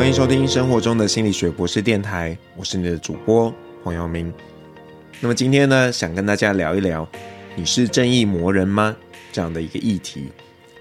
[0.00, 3.54] 欢迎收听生活中的心理学博士电台，我是你的主播
[3.84, 4.32] 黄耀明。
[5.20, 7.06] 那么今天呢，想跟大家聊一聊
[7.54, 8.96] “你是正义魔人吗”
[9.30, 10.32] 这样的一个议题。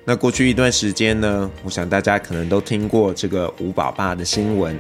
[0.06, 4.80] 那过去一段时间呢，我想大家可能都听过这个吴宝爸的新闻。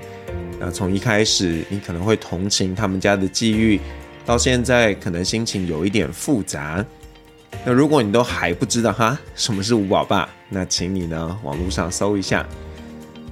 [0.57, 3.77] 那从一开始，你可能会同情他们家的际遇，
[4.25, 6.83] 到现在可能心情有一点复杂。
[7.65, 12.47] 那如果你都还不知道哈什么是吴宝爸，那请你呢网络上搜一下。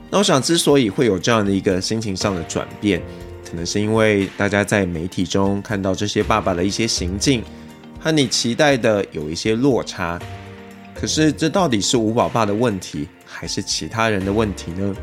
[0.09, 3.01] 那我想之所以会有这样的一个心情上的转变，
[3.49, 7.43] 可能是因为大家在媒体中看到这些爸爸的一些行径，
[7.99, 10.19] 和你期待的有一些落差。
[10.95, 14.95] 可是这到底是吴宝爸的问题，还是其他人的问题呢？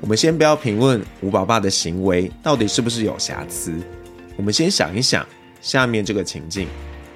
[0.00, 3.72] 我们先不要评论吴宝爸的行为到底是不是有瑕疵，
[4.36, 5.24] 我们先想一想
[5.60, 6.66] 下面这个情境：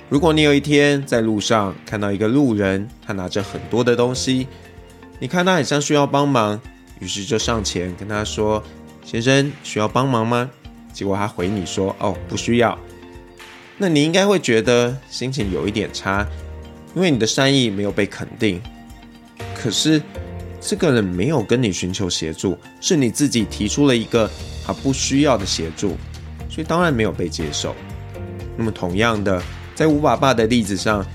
[0.09, 4.47] 如果你有一天在路上看到一个路人，他拿着很多的东西，
[5.19, 6.61] 你看他很像需要帮忙，
[7.01, 8.63] 于是就上前跟他说
[9.05, 10.51] ：“先生，需要帮忙吗？”
[10.93, 12.79] 结果他回你说：“哦，不需要。”
[13.79, 16.27] 那你应该会觉得心情有一点差，
[16.95, 18.61] 因为你的善意没有被肯定。
[19.55, 20.01] 可是。
[20.59, 24.29] 这个人没有跟你寻求协助，是你自己提出了一个
[24.67, 25.97] 他不需要的协助，
[26.51, 27.73] 所以当然没有被接受。
[28.57, 29.41] 那么同样的，
[29.77, 31.07] 在吴爸爸的例子上，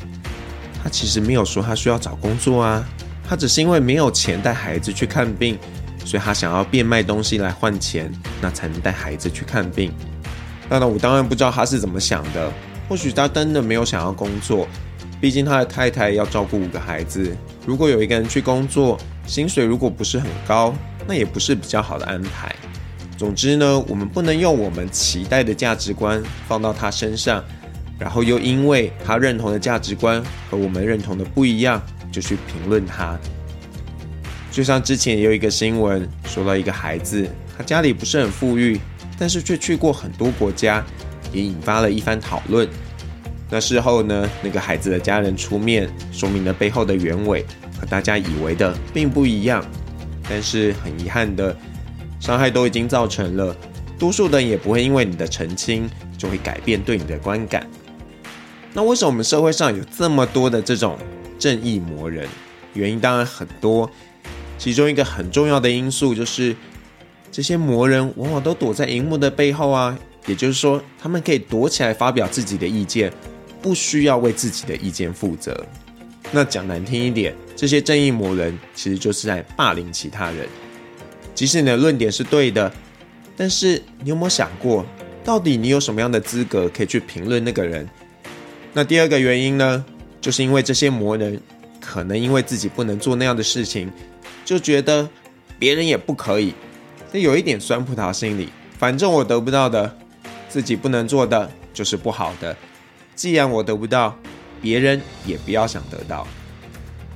[0.81, 2.87] 他其实没有说他需要找工作啊，
[3.31, 5.57] 他只是因为没有钱带孩子去看病，
[6.03, 9.89] 所以他想要变卖东西来换钱，那才能带孩子去看病。
[10.67, 12.51] 当然，我当然不知道他是怎么想的，
[12.89, 14.67] 或许他真的没有想要工作，
[15.21, 17.33] 毕竟他的太太要照顾五个孩子，
[17.65, 18.99] 如果有一个人去工作。
[19.25, 20.75] 薪水如果不是很高，
[21.07, 22.53] 那也不是比较好的安排。
[23.17, 27.41] 总之呢，我们不能用我们期待的价值观放到他身上，
[27.97, 33.17] 然后又因为他认同的价值观和我们认同的不一样，就去评论他。
[34.51, 38.79] 就像之前也有一个新闻，说到一个孩子，他家里不是很富裕，
[39.17, 40.83] 但是却去过很多国家，
[41.31, 42.67] 也引发了一番讨论。
[43.49, 47.45] 那事后呢，那个孩子的家人出面说明了背后的原委。
[47.79, 49.65] 和大家以为的并不一样，
[50.29, 51.57] 但是很遗憾的，
[52.19, 53.57] 伤害都已经造成了。
[53.97, 57.65] 多数人也不会因为你的澄清就会改变对你的观感。
[58.71, 60.95] 那为什么我们社会上有这么多的这种
[61.41, 62.29] 正义魔人？
[62.75, 63.89] 原因当然很多，
[64.59, 66.55] 其中一个很重要的因素就是，
[67.31, 69.97] 这些魔人往往都躲在荧幕的背后啊，
[70.27, 73.11] 也就是说，他们可以躲起来发表自己的意见，
[73.59, 75.65] 不需要为自己的意见负责。
[76.31, 80.47] 那讲难听一点，这些正义魔人其实就是在霸凌其他人。
[81.33, 82.71] 即使你的论点是对的，
[83.35, 84.85] 但是你有没有想过，
[85.25, 87.89] 到底你有什么样的资格可以去评论那个人？
[88.73, 89.83] 那第二个原因呢，
[90.21, 91.37] 就是因为这些魔人
[91.81, 93.91] 可能因为自己不能做那样的事情，
[94.45, 95.09] 就觉得
[95.59, 96.53] 别人也不可以，
[97.11, 98.49] 这有一点酸葡萄心理。
[98.77, 99.97] 反正我得不到的，
[100.47, 102.55] 自己不能做的就是不好的。
[103.15, 104.15] 既然我得不到。
[104.63, 106.27] 别人也不要想得到。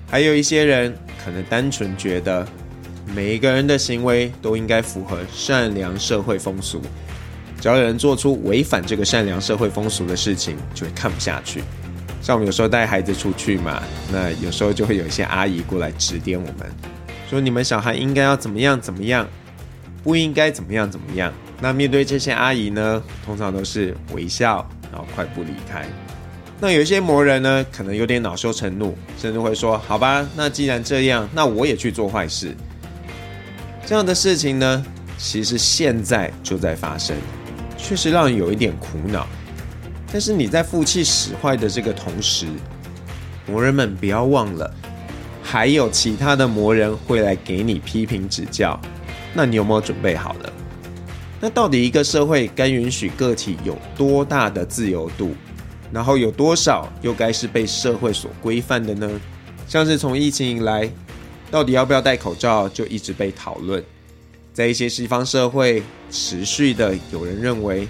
[0.09, 0.91] 还有一些人
[1.23, 2.43] 可能单纯觉得，
[3.13, 6.81] 每一个人的行为都应该符合善良社会风俗，
[7.61, 11.61] 只要有人做出违反这个善良社会风俗的事情，就会看不下去。
[12.25, 16.67] 像我们有时候带孩子出去嘛，那有时候就会有一些阿姨过来指点我们，
[17.29, 19.27] 说你们小孩应该要怎么样怎么样，
[20.03, 21.31] 不应该怎么样怎么样。
[21.61, 25.85] 那面对这些阿姨呢，通常都是微笑，然后快步离开。
[26.59, 32.55] 那有一些魔人呢，可能有点恼羞成怒，甚至会说：“好吧，那既然这样，那我也去做坏事。”
[33.85, 34.83] 这样的事情呢，
[35.15, 37.15] 其实现在就在发生，
[37.77, 39.27] 确实让人有一点苦恼。
[40.15, 42.47] 但是你在负气使坏的这个同时，
[43.45, 44.73] 魔人们不要忘了，
[45.43, 48.79] 还有其他的魔人会来给你批评指教。
[49.33, 50.53] 那你有没有准备好了？
[51.41, 55.35] 那到底一个社会该允许个体有多大的自由度？
[55.91, 59.11] 然后有多少又该是被社会所规范的呢？
[59.67, 60.89] 像是从疫情以来，
[61.51, 63.83] 到底要不要戴口罩就一直被讨论。
[64.53, 67.85] 在一些西方社会，持续的有人认为，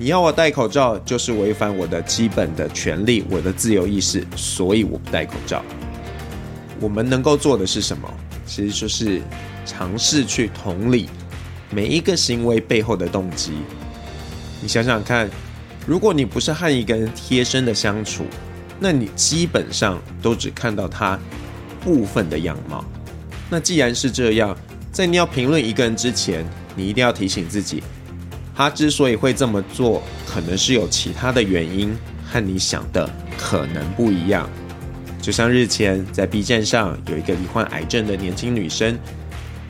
[0.00, 5.62] 你要我戴口罩就是违反我的基本的权利，我的自由意识，所以我不戴口罩。
[6.80, 8.10] 我们能够做的是什么？
[8.46, 9.20] 其实就是
[9.66, 11.06] 尝试去同理
[11.70, 13.52] 每一个行为背后的动机。
[14.62, 15.28] 你想想看。
[15.86, 18.24] 如果你不是和一个人贴身的相处，
[18.78, 21.18] 那你基本上都只看到他
[21.82, 22.84] 部分的样貌。
[23.48, 24.56] 那既然是这样，
[24.92, 26.46] 在你要评论一个人之前，
[26.76, 27.82] 你一定要提醒自己，
[28.60, 31.96] 他之所以会这么做，可能是有其他的原因，
[32.30, 33.08] 和你想的
[33.38, 34.46] 可能不一样。
[35.18, 38.98] 就像日前在 B 站上有一个罹患癌症的年轻女生，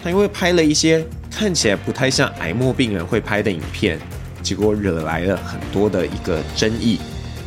[0.02, 3.96] 她因为拍了一些看起来不太像癌末病人会拍的影片，
[4.42, 6.98] 结果惹来了很多的一个争议。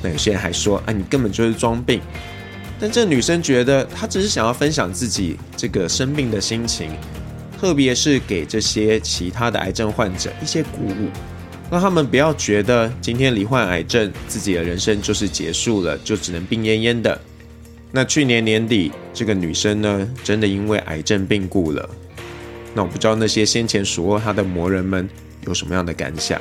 [0.02, 2.00] 那有些人还说啊，你根本就是装病。
[2.80, 6.92] 但这女生觉得，她只是想要分享自己这个生病的心情，
[7.60, 11.10] 特别是给这些其他的癌症患者一些鼓舞，
[11.74, 17.20] 让他们不要觉得今天罹患癌症，自己的人生就是结束了，就只能病恹恹的。
[17.92, 21.90] 那去年年底，这个女生呢，真的因为癌症病故了。
[22.76, 25.10] 那我不知道那些先前数落她的魔人们
[25.48, 26.40] 有什么样的感想。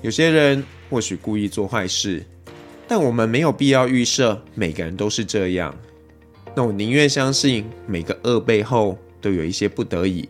[0.00, 2.24] 有些人或许故意做坏事。
[2.88, 5.72] 但我们没有必要预设每个人都是这样。
[6.56, 10.28] 那我宁愿相信每个恶背后都有一些不得已，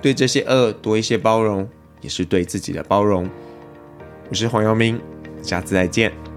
[0.00, 1.68] 对这些恶多一些包容，
[2.00, 3.28] 也是对自己的包容。
[4.28, 5.00] 我是黄耀明，
[5.42, 6.29] 下次再见。